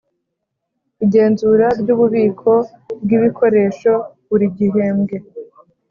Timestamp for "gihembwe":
4.57-5.17